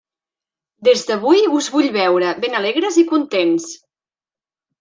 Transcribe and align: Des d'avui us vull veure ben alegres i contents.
Des 0.87 1.03
d'avui 1.09 1.43
us 1.59 1.69
vull 1.75 1.89
veure 1.97 2.33
ben 2.47 2.57
alegres 2.63 3.01
i 3.03 3.07
contents. 3.15 3.71